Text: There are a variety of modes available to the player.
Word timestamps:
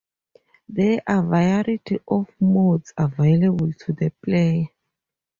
There 0.67 0.99
are 1.05 1.23
a 1.23 1.27
variety 1.27 1.99
of 2.07 2.27
modes 2.41 2.91
available 2.97 3.71
to 3.71 3.93
the 3.93 4.09
player. 4.19 4.65